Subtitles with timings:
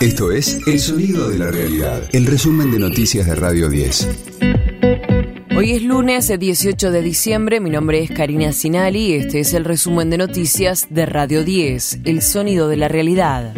[0.00, 4.08] Esto es El Sonido de la Realidad, el resumen de noticias de Radio 10.
[5.54, 9.66] Hoy es lunes 18 de diciembre, mi nombre es Karina Sinali y este es el
[9.66, 13.52] resumen de noticias de Radio 10, El Sonido de la Realidad.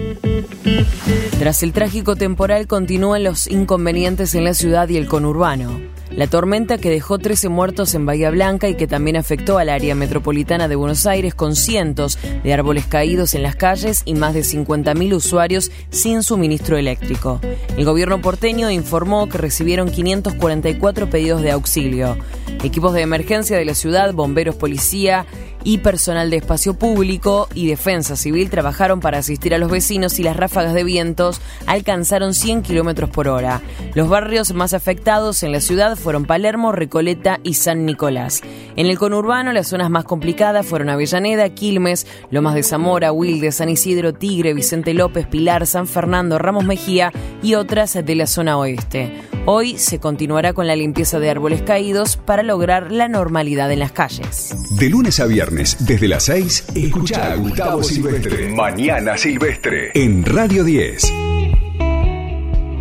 [1.39, 5.92] Tras el trágico temporal continúan los inconvenientes en la ciudad y el conurbano.
[6.17, 9.95] La tormenta que dejó 13 muertos en Bahía Blanca y que también afectó al área
[9.95, 14.41] metropolitana de Buenos Aires con cientos de árboles caídos en las calles y más de
[14.41, 17.41] 50.000 usuarios sin suministro eléctrico.
[17.79, 22.19] El gobierno porteño informó que recibieron 544 pedidos de auxilio.
[22.63, 25.25] Equipos de emergencia de la ciudad, bomberos, policía,
[25.64, 30.22] y personal de espacio público y defensa civil trabajaron para asistir a los vecinos y
[30.22, 33.61] las ráfagas de vientos alcanzaron 100 kilómetros por hora.
[33.94, 38.42] Los barrios más afectados en la ciudad fueron Palermo, Recoleta y San Nicolás.
[38.77, 43.69] En el conurbano, las zonas más complicadas fueron Avellaneda, Quilmes, Lomas de Zamora, Wilde, San
[43.69, 49.31] Isidro, Tigre, Vicente López, Pilar, San Fernando, Ramos Mejía y otras de la zona oeste.
[49.44, 53.90] Hoy se continuará con la limpieza de árboles caídos para lograr la normalidad en las
[53.90, 54.54] calles.
[54.78, 58.54] De lunes a viernes, desde las 6, escucha a Gustavo Silvestre.
[58.54, 59.90] Mañana Silvestre.
[59.94, 61.12] En Radio 10.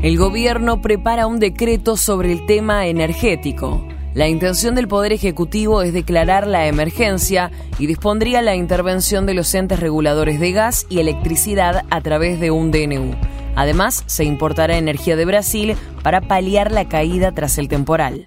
[0.03, 3.83] El gobierno prepara un decreto sobre el tema energético.
[4.13, 9.51] La intención del Poder Ejecutivo es declarar la emergencia y dispondría la intervención de los
[9.55, 13.30] entes reguladores de gas y electricidad a través de un DNU.
[13.55, 18.23] Además, se importará energía de Brasil para paliar la caída tras el temporal.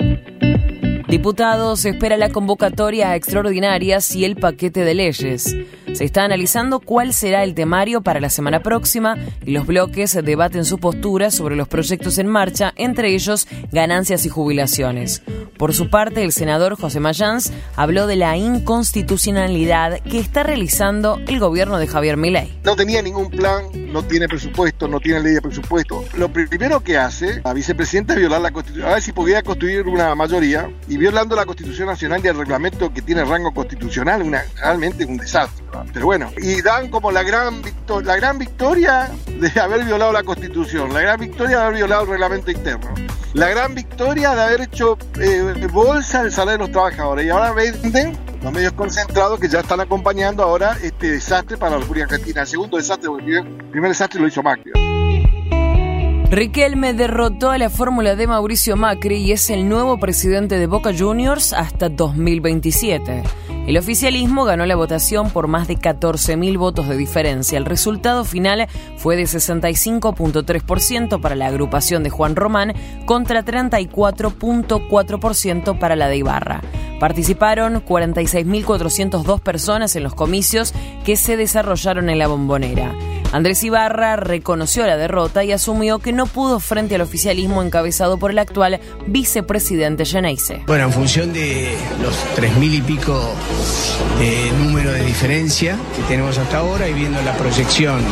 [1.08, 5.56] Diputados espera la convocatoria a extraordinarias y el paquete de leyes.
[5.92, 10.64] Se está analizando cuál será el temario para la semana próxima y los bloques debaten
[10.64, 15.22] su postura sobre los proyectos en marcha, entre ellos ganancias y jubilaciones.
[15.56, 21.38] Por su parte, el senador José Mayans habló de la inconstitucionalidad que está realizando el
[21.38, 22.58] gobierno de Javier Milei.
[22.64, 26.04] No tenía ningún plan, no tiene presupuesto, no tiene ley de presupuesto.
[26.18, 29.86] Lo primero que hace la vicepresidenta es violar la Constitución, a ver si podía construir
[29.86, 34.42] una mayoría y violando la Constitución Nacional y el reglamento que tiene rango constitucional, una,
[34.56, 35.63] realmente un desastre.
[35.92, 37.62] Pero bueno, y dan como la gran,
[38.04, 42.08] la gran victoria de haber violado la Constitución, la gran victoria de haber violado el
[42.10, 42.94] reglamento interno
[43.34, 47.26] la gran victoria de haber hecho eh, bolsa del salario de los trabajadores.
[47.26, 51.78] Y ahora venden los medios concentrados que ya están acompañando ahora este desastre para la
[51.78, 52.42] República Argentina.
[52.42, 54.72] El segundo desastre, el primer, desastre lo hizo Macri.
[56.30, 60.92] Riquelme derrotó a la fórmula de Mauricio Macri y es el nuevo presidente de Boca
[60.96, 63.22] Juniors hasta 2027.
[63.66, 67.56] El oficialismo ganó la votación por más de 14.000 votos de diferencia.
[67.56, 72.74] El resultado final fue de 65.3% para la agrupación de Juan Román
[73.06, 76.60] contra 34.4% para la de Ibarra.
[77.00, 80.74] Participaron 46.402 personas en los comicios
[81.04, 82.94] que se desarrollaron en la bombonera.
[83.34, 88.30] Andrés Ibarra reconoció la derrota y asumió que no pudo frente al oficialismo encabezado por
[88.30, 88.78] el actual
[89.08, 90.62] vicepresidente Geneise.
[90.68, 93.34] Bueno, en función de los tres mil y pico
[94.20, 98.02] de número de diferencia que tenemos hasta ahora y viendo la proyección,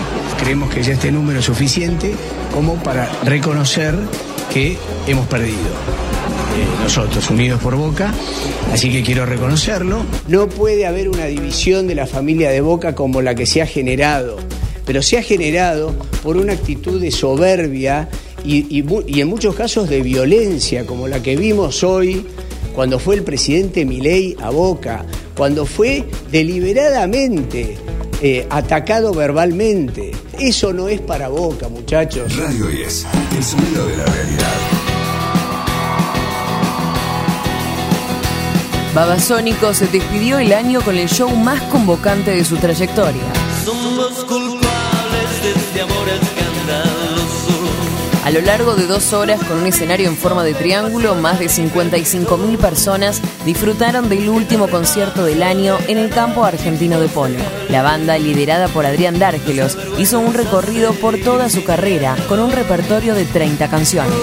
[0.40, 2.16] creemos que ya este número es suficiente
[2.52, 3.94] como para reconocer
[4.52, 5.54] que hemos perdido.
[5.54, 8.12] Eh, nosotros, unidos por Boca,
[8.72, 10.04] así que quiero reconocerlo.
[10.26, 13.66] No puede haber una división de la familia de Boca como la que se ha
[13.66, 14.38] generado
[14.84, 18.08] pero se ha generado por una actitud de soberbia
[18.44, 22.26] y, en muchos casos de violencia, como la que vimos hoy
[22.74, 25.04] cuando fue el presidente Milei a Boca,
[25.36, 27.76] cuando fue deliberadamente
[28.20, 30.12] eh, atacado verbalmente.
[30.38, 32.36] Eso no es para Boca, muchachos.
[32.36, 33.06] Radio 10,
[33.36, 34.82] el sonido de la realidad.
[38.94, 43.22] Babasónico se despidió el año con el show más convocante de su trayectoria.
[48.24, 51.46] A lo largo de dos horas con un escenario en forma de triángulo, más de
[51.46, 57.38] 55.000 personas disfrutaron del último concierto del año en el campo argentino de polo.
[57.68, 62.52] La banda, liderada por Adrián Dárgelos, hizo un recorrido por toda su carrera con un
[62.52, 64.14] repertorio de 30 canciones.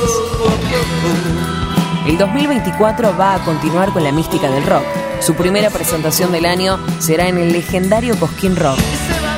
[2.08, 4.86] El 2024 va a continuar con la mística del rock.
[5.20, 8.80] Su primera presentación del año será en el legendario Cosquín Rock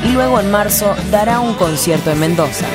[0.05, 2.67] y luego en marzo dará un concierto en Mendoza.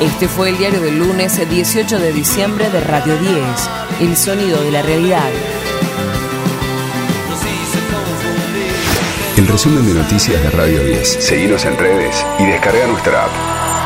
[0.00, 3.70] Este fue el diario del lunes 18 de diciembre de Radio 10,
[4.00, 5.30] El sonido de la realidad.
[9.38, 11.08] El resumen de noticias de Radio 10.
[11.08, 13.85] Seguimos en redes y descarga nuestra app.